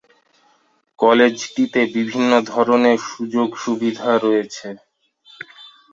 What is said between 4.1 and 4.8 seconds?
রয়েছে।